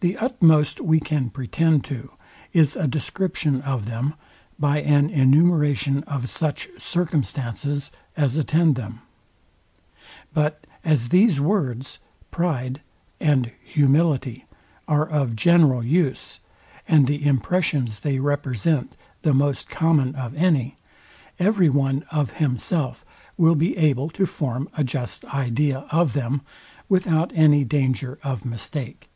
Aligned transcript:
The 0.00 0.18
utmost 0.18 0.82
we 0.82 1.00
can 1.00 1.30
pretend 1.30 1.82
to 1.84 2.12
is 2.52 2.76
a 2.76 2.86
description 2.86 3.62
of 3.62 3.86
them, 3.86 4.12
by 4.58 4.82
an 4.82 5.08
enumeration 5.08 6.02
of 6.02 6.28
such 6.28 6.68
circumstances, 6.76 7.90
as 8.14 8.36
attend 8.36 8.76
them: 8.76 9.00
But 10.34 10.66
as 10.84 11.08
these 11.08 11.40
words, 11.40 12.00
PRIDE 12.30 12.82
and 13.18 13.50
humility, 13.64 14.44
are 14.86 15.06
of 15.08 15.34
general 15.36 15.82
use, 15.82 16.40
and 16.86 17.06
the 17.06 17.24
impressions 17.24 18.00
they 18.00 18.18
represent 18.18 18.98
the 19.22 19.32
most 19.32 19.70
common 19.70 20.14
of 20.16 20.34
any, 20.34 20.76
every 21.38 21.70
one, 21.70 22.04
of 22.10 22.32
himself, 22.32 23.06
will 23.38 23.54
be 23.54 23.74
able 23.78 24.10
to 24.10 24.26
form 24.26 24.68
a 24.76 24.84
just 24.84 25.24
idea 25.24 25.86
of 25.90 26.12
them, 26.12 26.42
without 26.90 27.32
any 27.34 27.64
danger 27.64 28.18
of 28.22 28.44
mistake. 28.44 29.08